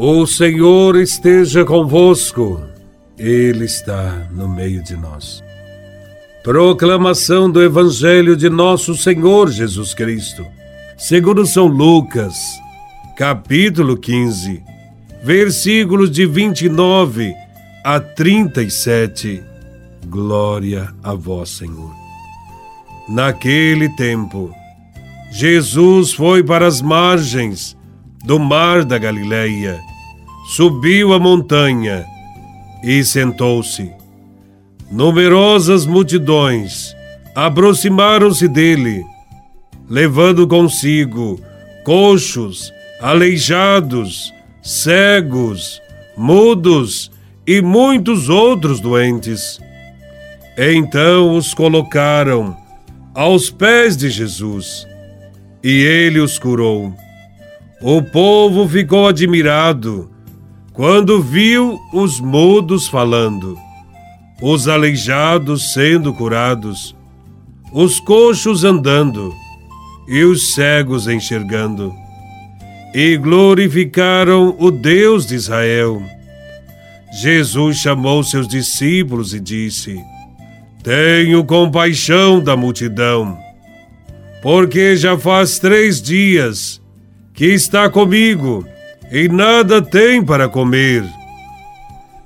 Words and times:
O 0.00 0.24
Senhor 0.28 0.94
esteja 0.94 1.64
convosco, 1.64 2.62
Ele 3.18 3.64
está 3.64 4.28
no 4.30 4.48
meio 4.48 4.80
de 4.80 4.96
nós. 4.96 5.42
Proclamação 6.44 7.50
do 7.50 7.60
Evangelho 7.60 8.36
de 8.36 8.48
Nosso 8.48 8.94
Senhor 8.96 9.50
Jesus 9.50 9.94
Cristo, 9.94 10.46
segundo 10.96 11.44
São 11.44 11.66
Lucas, 11.66 12.36
capítulo 13.16 13.96
15, 13.96 14.62
versículos 15.20 16.12
de 16.12 16.26
29 16.26 17.34
a 17.82 17.98
37. 17.98 19.42
Glória 20.06 20.94
a 21.02 21.12
Vós, 21.12 21.48
Senhor. 21.48 21.92
Naquele 23.08 23.88
tempo, 23.96 24.54
Jesus 25.32 26.12
foi 26.12 26.44
para 26.44 26.68
as 26.68 26.80
margens 26.80 27.76
do 28.28 28.38
mar 28.38 28.84
da 28.84 28.98
Galileia, 28.98 29.80
subiu 30.54 31.14
a 31.14 31.18
montanha 31.18 32.04
e 32.84 33.02
sentou-se. 33.02 33.90
Numerosas 34.92 35.86
multidões 35.86 36.94
aproximaram-se 37.34 38.46
dele, 38.46 39.02
levando 39.88 40.46
consigo 40.46 41.40
coxos, 41.86 42.70
aleijados, 43.00 44.30
cegos, 44.62 45.80
mudos 46.14 47.10
e 47.46 47.62
muitos 47.62 48.28
outros 48.28 48.78
doentes. 48.78 49.58
Então 50.58 51.34
os 51.34 51.54
colocaram 51.54 52.54
aos 53.14 53.48
pés 53.48 53.96
de 53.96 54.10
Jesus 54.10 54.86
e 55.64 55.70
ele 55.70 56.20
os 56.20 56.38
curou. 56.38 56.92
O 57.80 58.02
povo 58.02 58.68
ficou 58.68 59.06
admirado 59.06 60.10
quando 60.72 61.22
viu 61.22 61.78
os 61.92 62.18
mudos 62.18 62.88
falando, 62.88 63.56
os 64.42 64.66
aleijados 64.66 65.72
sendo 65.72 66.12
curados, 66.12 66.96
os 67.72 68.00
coxos 68.00 68.64
andando 68.64 69.32
e 70.08 70.24
os 70.24 70.54
cegos 70.54 71.06
enxergando. 71.06 71.94
E 72.92 73.16
glorificaram 73.16 74.56
o 74.58 74.72
Deus 74.72 75.26
de 75.26 75.36
Israel. 75.36 76.02
Jesus 77.20 77.76
chamou 77.76 78.24
seus 78.24 78.48
discípulos 78.48 79.32
e 79.32 79.38
disse: 79.38 80.00
Tenho 80.82 81.44
compaixão 81.44 82.42
da 82.42 82.56
multidão, 82.56 83.38
porque 84.42 84.96
já 84.96 85.16
faz 85.16 85.60
três 85.60 86.02
dias 86.02 86.77
que 87.38 87.54
está 87.54 87.88
comigo 87.88 88.66
e 89.12 89.28
nada 89.28 89.80
tem 89.80 90.20
para 90.24 90.48
comer. 90.48 91.04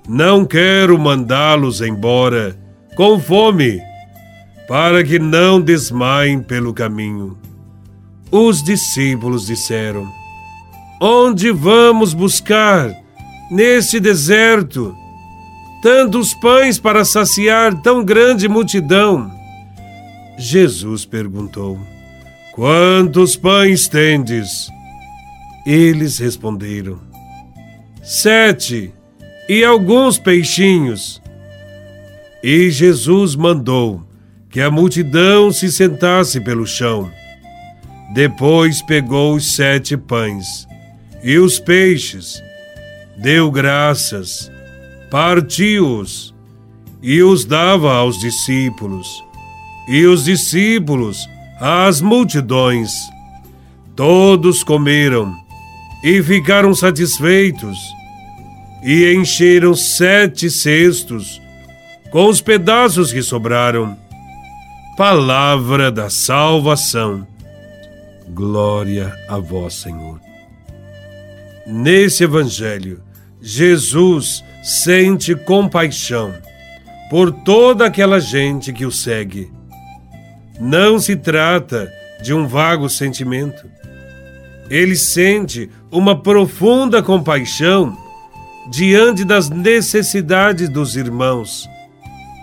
Não 0.09 0.43
quero 0.43 0.99
mandá-los 0.99 1.83
embora 1.83 2.59
com 2.97 3.21
fome, 3.21 3.79
para 4.67 5.05
que 5.05 5.19
não 5.19 5.61
desmaiem 5.61 6.41
pelo 6.41 6.73
caminho. 6.73 7.37
Os 8.31 8.63
discípulos 8.63 9.47
disseram: 9.47 10.11
Onde 10.99 11.51
vamos 11.51 12.15
buscar, 12.15 12.91
nesse 13.51 14.01
deserto, 14.01 14.97
tantos 15.83 16.33
pães 16.33 16.79
para 16.79 17.05
saciar 17.05 17.79
tão 17.83 18.03
grande 18.03 18.49
multidão? 18.49 19.31
Jesus 20.39 21.05
perguntou: 21.05 21.79
Quantos 22.55 23.37
pães 23.37 23.87
tendes? 23.89 24.73
Eles 25.67 26.19
responderam: 26.19 26.99
Sete 28.03 28.93
e 29.49 29.65
alguns 29.65 30.19
peixinhos. 30.19 31.23
E 32.43 32.71
Jesus 32.71 33.37
mandou 33.37 34.03
que 34.51 34.61
a 34.61 34.71
multidão 34.71 35.53
se 35.53 35.71
sentasse 35.71 36.41
pelo 36.41 36.67
chão. 36.67 37.11
Depois 38.13 38.83
pegou 38.83 39.37
os 39.37 39.55
sete 39.55 39.97
pães 39.97 40.67
e 41.23 41.39
os 41.39 41.59
peixes, 41.59 42.43
deu 43.17 43.51
graças, 43.51 44.51
partiu-os 45.11 46.35
e 47.01 47.23
os 47.23 47.45
dava 47.45 47.95
aos 47.95 48.19
discípulos, 48.19 49.23
e 49.89 50.05
os 50.05 50.25
discípulos 50.25 51.27
às 51.61 52.01
multidões. 52.01 52.93
Todos 53.95 54.63
comeram 54.65 55.42
e 56.03 56.23
ficaram 56.23 56.75
satisfeitos, 56.75 57.79
e 58.83 59.15
encheram 59.15 59.75
sete 59.75 60.51
cestos 60.51 61.41
com 62.11 62.27
os 62.29 62.41
pedaços 62.41 63.13
que 63.13 63.23
sobraram. 63.23 63.97
Palavra 64.97 65.91
da 65.91 66.11
salvação. 66.11 67.27
Glória 68.29 69.17
a 69.29 69.39
vós, 69.39 69.75
Senhor. 69.75 70.21
Nesse 71.67 72.25
evangelho, 72.25 73.01
Jesus 73.41 74.45
sente 74.63 75.35
compaixão 75.35 76.35
por 77.09 77.31
toda 77.31 77.87
aquela 77.87 78.21
gente 78.21 78.73
que 78.73 78.85
o 78.85 78.91
segue. 78.91 79.51
Não 80.61 80.99
se 80.99 81.17
trata 81.17 81.93
de 82.23 82.35
um 82.35 82.47
vago 82.47 82.89
sentimento 82.89 83.69
ele 84.73 84.97
sente 84.97 85.69
uma 85.91 86.19
profunda 86.19 87.03
compaixão 87.03 87.95
diante 88.71 89.23
das 89.23 89.51
necessidades 89.51 90.67
dos 90.71 90.97
irmãos 90.97 91.69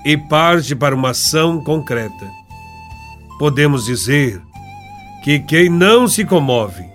e 0.06 0.16
parte 0.16 0.76
para 0.76 0.94
uma 0.94 1.10
ação 1.10 1.60
concreta. 1.64 2.30
Podemos 3.40 3.86
dizer 3.86 4.40
que 5.24 5.40
quem 5.40 5.70
não 5.70 6.08
se 6.08 6.24
comove, 6.24 6.86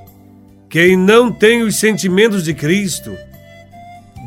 quem 0.71 0.97
não 0.97 1.33
tem 1.33 1.65
os 1.65 1.81
sentimentos 1.81 2.45
de 2.45 2.55
Cristo, 2.55 3.13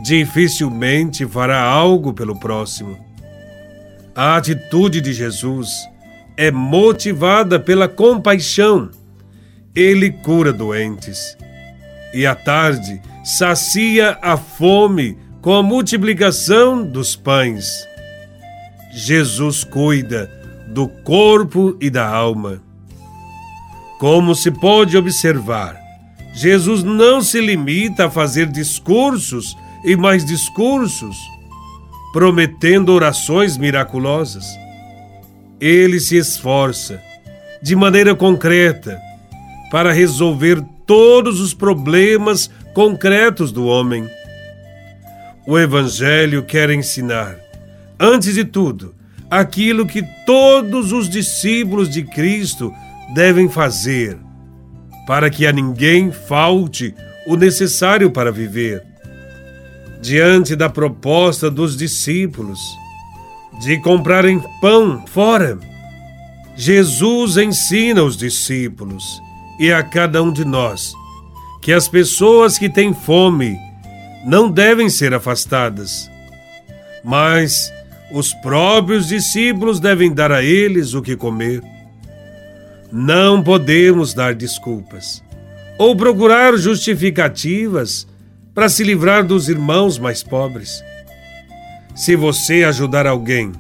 dificilmente 0.04 1.26
fará 1.26 1.62
algo 1.62 2.12
pelo 2.12 2.38
próximo. 2.38 2.98
A 4.14 4.36
atitude 4.36 5.00
de 5.00 5.14
Jesus 5.14 5.88
é 6.36 6.52
motivada 6.52 7.58
pela 7.58 7.88
compaixão 7.88 8.90
ele 9.78 10.10
cura 10.10 10.52
doentes. 10.52 11.38
E 12.12 12.26
à 12.26 12.34
tarde 12.34 13.00
sacia 13.24 14.18
a 14.24 14.36
fome 14.36 15.16
com 15.40 15.54
a 15.54 15.62
multiplicação 15.62 16.84
dos 16.84 17.16
pães. 17.16 17.88
Jesus 18.92 19.64
cuida 19.64 20.32
do 20.68 20.88
corpo 20.88 21.78
e 21.80 21.92
da 21.92 22.08
alma. 22.08 22.60
Como 24.00 24.34
se 24.34 24.50
pode 24.50 24.98
observar, 24.98 25.80
Jesus 26.34 26.82
não 26.82 27.22
se 27.22 27.40
limita 27.40 28.08
a 28.08 28.10
fazer 28.10 28.48
discursos 28.48 29.56
e 29.86 29.96
mais 29.96 30.26
discursos, 30.26 31.16
prometendo 32.12 32.90
orações 32.90 33.58
miraculosas. 33.58 34.46
Ele 35.62 36.00
se 36.00 36.18
esforça, 36.18 37.00
de 37.62 37.76
maneira 37.76 38.16
concreta, 38.16 39.00
para 39.72 39.92
resolver 39.92 40.64
todos 40.86 41.40
os 41.40 41.54
problemas 41.54 42.50
concretos 42.74 43.52
do 43.52 43.66
homem. 43.66 44.10
O 45.46 45.58
Evangelho 45.58 46.44
quer 46.44 46.70
ensinar, 46.70 47.38
antes 48.00 48.36
de 48.36 48.46
tudo, 48.46 48.96
aquilo 49.30 49.86
que 49.86 50.04
todos 50.26 50.92
os 50.92 51.10
discípulos 51.10 51.90
de 51.90 52.04
Cristo 52.04 52.74
devem 53.14 53.50
fazer, 53.50 54.18
para 55.06 55.30
que 55.30 55.46
a 55.46 55.52
ninguém 55.52 56.12
falte 56.12 56.94
o 57.26 57.36
necessário 57.36 58.12
para 58.12 58.32
viver. 58.32 58.84
Diante 60.02 60.56
da 60.56 60.70
proposta 60.70 61.50
dos 61.50 61.76
discípulos 61.76 62.60
de 63.62 63.78
comprarem 63.80 64.42
pão 64.62 65.04
fora, 65.08 65.58
Jesus 66.56 67.38
ensina 67.38 68.04
os 68.04 68.16
discípulos 68.16 69.22
e 69.60 69.72
a 69.72 69.84
cada 69.84 70.22
um 70.22 70.32
de 70.32 70.46
nós 70.46 70.94
que 71.62 71.74
as 71.74 71.88
pessoas 71.88 72.58
que 72.58 72.70
têm 72.70 72.94
fome 72.94 73.60
não 74.26 74.50
devem 74.50 74.90
ser 74.90 75.14
afastadas, 75.14 76.10
mas 77.04 77.72
os 78.12 78.34
próprios 78.34 79.08
discípulos 79.08 79.80
devem 79.80 80.14
dar 80.14 80.32
a 80.32 80.42
eles 80.42 80.94
o 80.94 81.02
que 81.02 81.16
comer. 81.16 81.62
Não 82.90 83.44
podemos 83.44 84.14
dar 84.14 84.34
desculpas 84.34 85.22
ou 85.78 85.96
procurar 85.96 86.56
justificativas 86.58 88.08
para 88.54 88.70
se 88.70 88.84
livrar 88.84 89.26
dos 89.26 89.50
irmãos 89.50 90.00
mais 90.00 90.24
pobres. 90.24 90.82
Se 91.94 92.16
você 92.16 92.64
ajudar 92.64 93.06
alguém, 93.06 93.52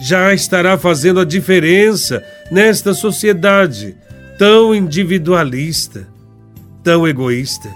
já 0.00 0.34
estará 0.34 0.76
fazendo 0.76 1.20
a 1.20 1.24
diferença 1.24 2.24
nesta 2.50 2.92
sociedade 2.92 3.96
tão 4.40 4.74
individualista, 4.74 6.08
tão 6.82 7.06
egoísta. 7.06 7.68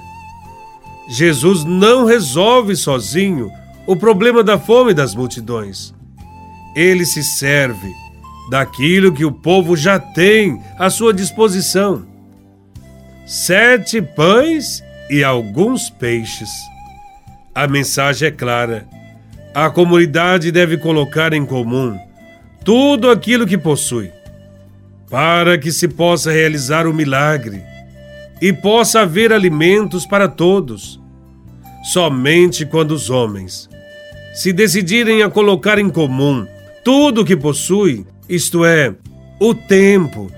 Jesus 1.11 1.63
não 1.63 2.07
resolve 2.07 2.75
sozinho 2.75 3.51
o 3.87 3.95
problema 3.95 4.43
da 4.43 4.59
fome 4.59 4.95
das 4.95 5.15
multidões. 5.15 5.93
Ele 6.75 7.05
se 7.05 7.23
serve 7.23 7.93
daquilo 8.49 9.13
que 9.13 9.27
o 9.27 9.31
povo 9.31 9.77
já 9.77 9.99
tem 9.99 10.59
à 10.79 10.89
sua 10.89 11.13
disposição: 11.13 12.07
sete 13.27 14.01
pães 14.01 14.83
e 15.11 15.23
alguns 15.23 15.91
peixes. 15.91 16.49
A 17.55 17.69
mensagem 17.69 18.29
é 18.29 18.31
clara. 18.31 18.89
A 19.55 19.69
comunidade 19.69 20.51
deve 20.51 20.79
colocar 20.79 21.35
em 21.35 21.45
comum 21.45 21.99
tudo 22.65 23.11
aquilo 23.11 23.47
que 23.47 23.59
possui, 23.59 24.11
para 25.09 25.59
que 25.59 25.71
se 25.71 25.89
possa 25.89 26.33
realizar 26.33 26.87
o 26.87 26.95
milagre 26.95 27.63
e 28.41 28.53
possa 28.53 29.01
haver 29.01 29.33
alimentos 29.33 30.07
para 30.07 30.29
todos. 30.29 31.01
Somente 31.93 32.65
quando 32.65 32.93
os 32.93 33.11
homens 33.11 33.69
se 34.35 34.53
decidirem 34.53 35.23
a 35.23 35.31
colocar 35.31 35.79
em 35.79 35.89
comum 35.89 36.47
tudo 36.83 37.21
o 37.21 37.25
que 37.25 37.37
possui, 37.37 38.05
isto 38.29 38.65
é, 38.65 38.95
o 39.41 39.55
tempo, 39.55 40.31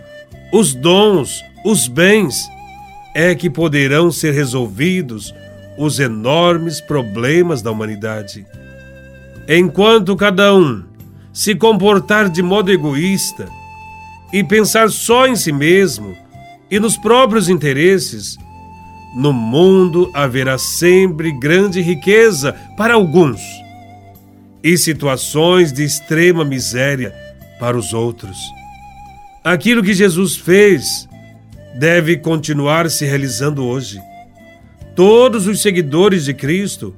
os 0.53 0.75
dons, 0.75 1.43
os 1.65 1.89
bens, 1.89 2.47
é 3.15 3.35
que 3.35 3.49
poderão 3.49 4.13
ser 4.13 4.35
resolvidos 4.35 5.35
os 5.79 5.99
enormes 5.99 6.81
problemas 6.81 7.63
da 7.63 7.71
humanidade. 7.71 8.47
Enquanto 9.49 10.15
cada 10.17 10.55
um 10.55 10.85
se 11.33 11.55
comportar 11.55 12.29
de 12.29 12.43
modo 12.43 12.71
egoísta 12.71 13.49
e 14.33 14.43
pensar 14.43 14.91
só 14.91 15.27
em 15.27 15.37
si 15.37 15.53
mesmo 15.53 16.17
e 16.71 16.81
nos 16.81 16.97
próprios 16.97 17.49
interesses, 17.49 18.37
no 19.15 19.33
mundo 19.33 20.11
haverá 20.13 20.59
sempre 20.59 21.33
grande 21.33 21.81
riqueza 21.81 22.53
para 22.77 22.95
alguns 22.95 23.41
e 24.63 24.77
situações 24.77 25.73
de 25.73 25.85
extrema 25.85 26.45
miséria 26.45 27.15
para 27.59 27.79
os 27.79 27.93
outros. 27.93 28.37
Aquilo 29.45 29.83
que 29.83 29.95
Jesus 29.95 30.37
fez 30.37 31.09
deve 31.79 32.17
continuar 32.17 32.91
se 32.91 33.05
realizando 33.05 33.65
hoje. 33.65 34.01
Todos 34.95 35.47
os 35.47 35.63
seguidores 35.63 36.25
de 36.25 36.35
Cristo 36.35 36.95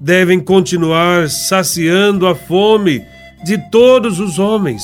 devem 0.00 0.40
continuar 0.40 1.30
saciando 1.30 2.26
a 2.26 2.34
fome 2.34 3.04
de 3.44 3.56
todos 3.70 4.18
os 4.18 4.38
homens, 4.38 4.82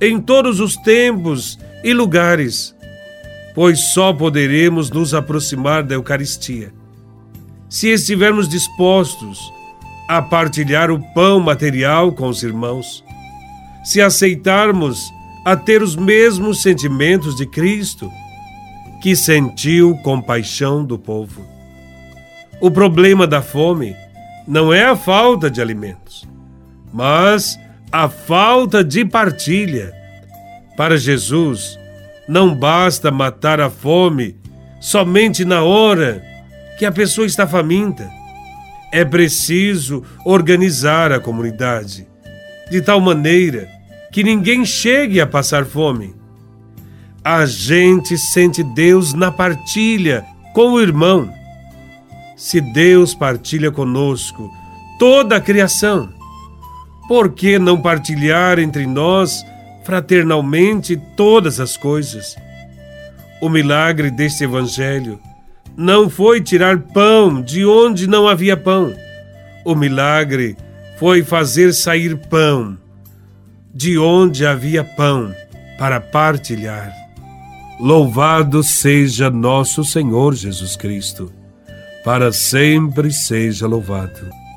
em 0.00 0.20
todos 0.20 0.60
os 0.60 0.76
tempos 0.76 1.58
e 1.82 1.92
lugares, 1.92 2.74
pois 3.54 3.80
só 3.92 4.12
poderemos 4.12 4.90
nos 4.90 5.14
aproximar 5.14 5.82
da 5.82 5.94
Eucaristia 5.94 6.72
se 7.68 7.88
estivermos 7.88 8.48
dispostos 8.48 9.52
a 10.08 10.22
partilhar 10.22 10.90
o 10.90 11.00
pão 11.12 11.38
material 11.38 12.12
com 12.12 12.28
os 12.28 12.42
irmãos, 12.42 13.04
se 13.84 14.00
aceitarmos 14.00 15.12
a 15.44 15.54
ter 15.54 15.82
os 15.82 15.94
mesmos 15.94 16.62
sentimentos 16.62 17.36
de 17.36 17.46
Cristo, 17.46 18.10
que 19.02 19.14
sentiu 19.14 19.96
compaixão 19.98 20.84
do 20.84 20.98
povo. 20.98 21.46
O 22.60 22.70
problema 22.70 23.26
da 23.26 23.42
fome 23.42 23.94
não 24.46 24.72
é 24.72 24.84
a 24.84 24.96
falta 24.96 25.50
de 25.50 25.60
alimentos, 25.60 26.26
mas 26.92 27.58
a 27.90 28.08
falta 28.08 28.84
de 28.84 29.04
partilha. 29.04 29.92
Para 30.76 30.96
Jesus, 30.96 31.78
não 32.28 32.54
basta 32.54 33.10
matar 33.10 33.60
a 33.60 33.70
fome 33.70 34.36
somente 34.80 35.44
na 35.44 35.62
hora 35.62 36.22
que 36.78 36.84
a 36.84 36.92
pessoa 36.92 37.26
está 37.26 37.46
faminta. 37.46 38.10
É 38.92 39.04
preciso 39.04 40.02
organizar 40.24 41.12
a 41.12 41.20
comunidade 41.20 42.06
de 42.70 42.80
tal 42.80 43.00
maneira 43.00 43.68
que 44.12 44.22
ninguém 44.22 44.64
chegue 44.64 45.20
a 45.20 45.26
passar 45.26 45.64
fome. 45.64 46.14
A 47.24 47.44
gente 47.44 48.16
sente 48.16 48.62
Deus 48.62 49.12
na 49.12 49.30
partilha 49.30 50.24
com 50.54 50.72
o 50.72 50.80
irmão 50.80 51.38
se 52.38 52.60
Deus 52.60 53.14
partilha 53.14 53.72
conosco 53.72 54.48
toda 54.96 55.36
a 55.36 55.40
criação, 55.40 56.08
por 57.08 57.32
que 57.32 57.58
não 57.58 57.80
partilhar 57.80 58.58
entre 58.58 58.86
nós 58.86 59.44
fraternalmente 59.82 61.00
todas 61.16 61.58
as 61.58 61.76
coisas? 61.76 62.36
O 63.40 63.48
milagre 63.48 64.10
deste 64.10 64.44
Evangelho 64.44 65.18
não 65.74 66.10
foi 66.10 66.42
tirar 66.42 66.78
pão 66.78 67.40
de 67.40 67.64
onde 67.64 68.06
não 68.06 68.28
havia 68.28 68.56
pão. 68.56 68.94
O 69.64 69.74
milagre 69.74 70.56
foi 70.98 71.22
fazer 71.22 71.72
sair 71.72 72.16
pão 72.28 72.76
de 73.72 73.98
onde 73.98 74.44
havia 74.44 74.84
pão 74.84 75.32
para 75.78 76.00
partilhar. 76.00 76.92
Louvado 77.80 78.62
seja 78.62 79.30
nosso 79.30 79.84
Senhor 79.84 80.34
Jesus 80.34 80.76
Cristo 80.76 81.32
para 82.04 82.32
sempre 82.32 83.12
seja 83.12 83.66
louvado. 83.66 84.47